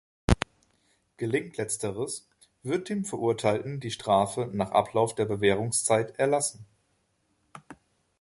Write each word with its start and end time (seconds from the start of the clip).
Gelingt 1.17 1.57
Letzteres, 1.57 2.27
wird 2.63 2.89
dem 2.89 3.05
Verurteilten 3.05 3.79
die 3.79 3.91
Strafe 3.91 4.49
nach 4.51 4.71
Ablauf 4.71 5.13
der 5.13 5.25
Bewährungszeit 5.25 6.17
erlassen. 6.17 6.65